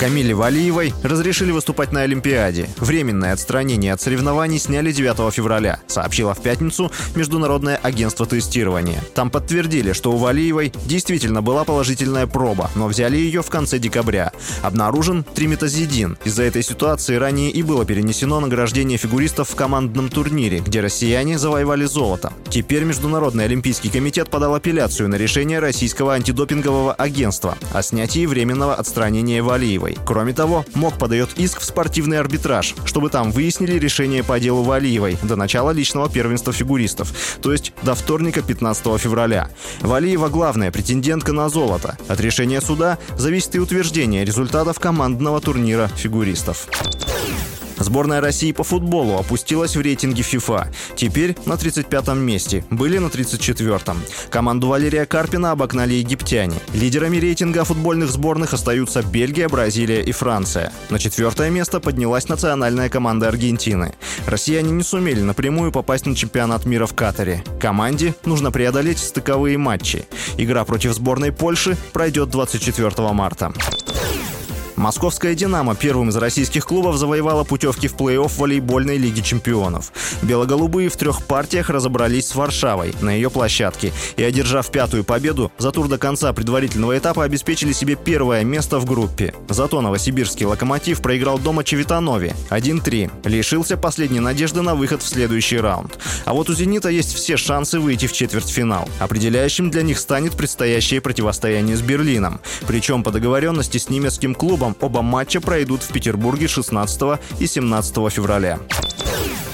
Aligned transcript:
Камиле 0.00 0.34
Валиевой 0.34 0.94
разрешили 1.02 1.50
выступать 1.50 1.92
на 1.92 2.00
Олимпиаде. 2.00 2.70
Временное 2.78 3.34
отстранение 3.34 3.92
от 3.92 4.00
соревнований 4.00 4.58
сняли 4.58 4.92
9 4.92 5.30
февраля, 5.34 5.80
сообщило 5.88 6.32
в 6.32 6.40
пятницу 6.40 6.90
Международное 7.14 7.76
агентство 7.76 8.24
тестирования. 8.24 9.04
Там 9.14 9.28
подтвердили, 9.28 9.92
что 9.92 10.12
у 10.12 10.16
Валиевой 10.16 10.72
действительно 10.86 11.42
была 11.42 11.64
положительная 11.64 12.26
проба, 12.26 12.70
но 12.76 12.86
взяли 12.86 13.18
ее 13.18 13.42
в 13.42 13.50
конце 13.50 13.78
декабря. 13.78 14.32
Обнаружен 14.62 15.22
триметазидин. 15.34 16.16
Из-за 16.24 16.44
этой 16.44 16.62
ситуации 16.62 17.16
ранее 17.16 17.50
и 17.50 17.62
было 17.62 17.84
перенесено 17.84 18.40
награждение 18.40 18.96
фигуристов 18.96 19.50
в 19.50 19.54
командном 19.54 20.08
турнире, 20.08 20.60
где 20.60 20.80
россияне 20.80 21.38
завоевали 21.38 21.84
золото. 21.84 22.32
Теперь 22.48 22.84
Международный 22.84 23.44
олимпийский 23.44 23.90
комитет 23.90 24.30
подал 24.30 24.54
апелляцию 24.54 25.10
на 25.10 25.16
решение 25.16 25.58
российского 25.58 26.14
антидопингового 26.14 26.94
агентства 26.94 27.58
о 27.74 27.82
снятии 27.82 28.24
временного 28.24 28.74
отстранения 28.74 29.42
Валиевой. 29.42 29.89
Валиевой. 29.90 29.98
Кроме 30.04 30.32
того, 30.32 30.64
МОК 30.74 30.98
подает 30.98 31.30
иск 31.36 31.60
в 31.60 31.64
спортивный 31.64 32.18
арбитраж, 32.18 32.74
чтобы 32.84 33.10
там 33.10 33.30
выяснили 33.30 33.78
решение 33.78 34.22
по 34.22 34.38
делу 34.38 34.62
Валиевой 34.62 35.18
до 35.22 35.36
начала 35.36 35.70
личного 35.70 36.08
первенства 36.08 36.52
фигуристов, 36.52 37.12
то 37.42 37.52
есть 37.52 37.72
до 37.82 37.94
вторника 37.94 38.42
15 38.42 39.00
февраля. 39.00 39.48
Валиева 39.80 40.28
главная 40.28 40.70
претендентка 40.70 41.32
на 41.32 41.48
золото. 41.48 41.96
От 42.08 42.20
решения 42.20 42.60
суда 42.60 42.98
зависит 43.16 43.54
и 43.54 43.58
утверждение 43.58 44.24
результатов 44.24 44.78
командного 44.78 45.40
турнира 45.40 45.88
фигуристов. 45.88 46.68
Сборная 47.80 48.20
России 48.20 48.52
по 48.52 48.62
футболу 48.62 49.18
опустилась 49.18 49.74
в 49.74 49.80
рейтинге 49.80 50.22
FIFA. 50.22 50.68
Теперь 50.96 51.36
на 51.46 51.54
35-м 51.54 52.18
месте. 52.18 52.64
Были 52.70 52.98
на 52.98 53.06
34-м. 53.06 53.96
Команду 54.30 54.68
Валерия 54.68 55.06
Карпина 55.06 55.52
обогнали 55.52 55.94
египтяне. 55.94 56.56
Лидерами 56.74 57.16
рейтинга 57.16 57.64
футбольных 57.64 58.10
сборных 58.10 58.52
остаются 58.52 59.02
Бельгия, 59.02 59.48
Бразилия 59.48 60.02
и 60.02 60.12
Франция. 60.12 60.72
На 60.90 60.98
четвертое 60.98 61.50
место 61.50 61.80
поднялась 61.80 62.28
национальная 62.28 62.90
команда 62.90 63.28
Аргентины. 63.28 63.94
Россияне 64.26 64.70
не 64.70 64.82
сумели 64.82 65.22
напрямую 65.22 65.72
попасть 65.72 66.06
на 66.06 66.14
чемпионат 66.14 66.66
мира 66.66 66.86
в 66.86 66.94
Катаре. 66.94 67.42
Команде 67.60 68.14
нужно 68.24 68.52
преодолеть 68.52 68.98
стыковые 68.98 69.56
матчи. 69.56 70.06
Игра 70.36 70.64
против 70.64 70.92
сборной 70.92 71.32
Польши 71.32 71.76
пройдет 71.92 72.28
24 72.30 73.12
марта. 73.12 73.52
Московская 74.80 75.34
«Динамо» 75.34 75.74
первым 75.74 76.08
из 76.08 76.16
российских 76.16 76.64
клубов 76.64 76.96
завоевала 76.96 77.44
путевки 77.44 77.86
в 77.86 77.96
плей-офф 77.96 78.32
волейбольной 78.38 78.96
Лиги 78.96 79.20
чемпионов. 79.20 79.92
Белоголубые 80.22 80.88
в 80.88 80.96
трех 80.96 81.22
партиях 81.22 81.68
разобрались 81.68 82.28
с 82.28 82.34
Варшавой 82.34 82.94
на 83.02 83.10
ее 83.10 83.28
площадке 83.28 83.92
и, 84.16 84.22
одержав 84.22 84.70
пятую 84.70 85.04
победу, 85.04 85.52
за 85.58 85.70
тур 85.70 85.86
до 85.86 85.98
конца 85.98 86.32
предварительного 86.32 86.96
этапа 86.96 87.24
обеспечили 87.24 87.72
себе 87.72 87.94
первое 87.94 88.42
место 88.42 88.78
в 88.78 88.86
группе. 88.86 89.34
Зато 89.50 89.82
новосибирский 89.82 90.46
«Локомотив» 90.46 91.02
проиграл 91.02 91.38
дома 91.38 91.62
Чевитанове 91.62 92.34
1-3. 92.48 93.28
Лишился 93.28 93.76
последней 93.76 94.20
надежды 94.20 94.62
на 94.62 94.74
выход 94.74 95.02
в 95.02 95.06
следующий 95.06 95.58
раунд. 95.58 95.98
А 96.24 96.32
вот 96.32 96.48
у 96.48 96.54
«Зенита» 96.54 96.88
есть 96.88 97.12
все 97.12 97.36
шансы 97.36 97.78
выйти 97.78 98.06
в 98.06 98.14
четвертьфинал. 98.14 98.88
Определяющим 98.98 99.70
для 99.70 99.82
них 99.82 99.98
станет 99.98 100.32
предстоящее 100.32 101.02
противостояние 101.02 101.76
с 101.76 101.82
Берлином. 101.82 102.40
Причем 102.66 103.02
по 103.02 103.10
договоренности 103.10 103.76
с 103.76 103.90
немецким 103.90 104.34
клубом 104.34 104.69
Оба 104.80 105.02
матча 105.02 105.40
пройдут 105.40 105.82
в 105.82 105.92
Петербурге 105.92 106.48
16 106.48 107.20
и 107.38 107.46
17 107.46 108.12
февраля. 108.12 108.58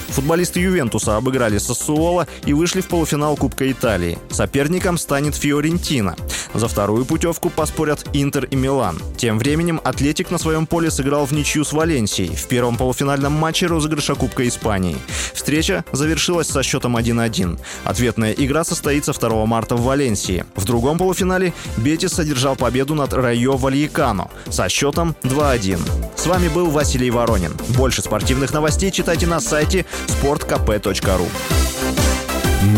Футболисты 0.09 0.59
Ювентуса 0.61 1.17
обыграли 1.17 1.59
Сассуола 1.59 2.27
и 2.45 2.53
вышли 2.53 2.81
в 2.81 2.87
полуфинал 2.87 3.35
Кубка 3.35 3.71
Италии. 3.71 4.17
Соперником 4.31 4.97
станет 4.97 5.35
Фиорентина. 5.35 6.15
За 6.57 6.67
вторую 6.67 7.05
путевку 7.05 7.51
поспорят 7.51 8.03
Интер 8.13 8.45
и 8.45 8.55
Милан. 8.55 8.99
Тем 9.15 9.37
временем 9.37 9.79
Атлетик 9.83 10.31
на 10.31 10.39
своем 10.39 10.65
поле 10.65 10.89
сыграл 10.89 11.27
в 11.27 11.31
ничью 11.31 11.63
с 11.63 11.71
Валенсией 11.71 12.35
в 12.35 12.47
первом 12.47 12.77
полуфинальном 12.77 13.31
матче 13.31 13.67
розыгрыша 13.67 14.15
Кубка 14.15 14.47
Испании. 14.47 14.97
Встреча 15.33 15.85
завершилась 15.91 16.47
со 16.47 16.63
счетом 16.63 16.97
1-1. 16.97 17.59
Ответная 17.83 18.31
игра 18.31 18.63
состоится 18.63 19.13
2 19.13 19.45
марта 19.45 19.75
в 19.75 19.83
Валенсии. 19.83 20.45
В 20.55 20.65
другом 20.65 20.97
полуфинале 20.97 21.53
Бетис 21.77 22.13
содержал 22.13 22.55
победу 22.55 22.95
над 22.95 23.13
Райо 23.13 23.55
Вальякано 23.55 24.31
со 24.49 24.67
счетом 24.67 25.15
2-1. 25.21 25.79
С 26.15 26.25
вами 26.25 26.47
был 26.47 26.71
Василий 26.71 27.11
Воронин. 27.11 27.53
Больше 27.77 28.01
спортивных 28.01 28.51
новостей 28.51 28.89
читайте 28.89 29.27
на 29.27 29.39
сайте 29.41 29.85
sportkp.ru 30.07 31.27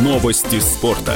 Новости 0.03 0.59
спорта. 0.59 1.15